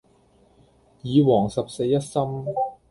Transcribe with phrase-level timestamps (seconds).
[1.03, 2.23] 耳王十四一心